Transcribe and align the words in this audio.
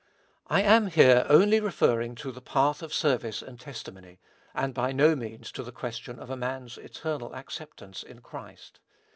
I 0.47 0.63
am 0.63 0.87
here 0.87 1.27
only 1.29 1.59
referring 1.59 2.15
to 2.15 2.31
the 2.31 2.41
path 2.41 2.81
of 2.81 2.91
service 2.91 3.43
and 3.43 3.59
testimony, 3.59 4.19
and 4.55 4.73
by 4.73 4.91
no 4.91 5.15
means 5.15 5.51
to 5.51 5.61
the 5.61 5.71
question 5.71 6.17
of 6.17 6.31
a 6.31 6.35
man's 6.35 6.79
eternal 6.79 7.35
acceptance 7.35 8.01
in 8.01 8.21
Christ. 8.21 8.79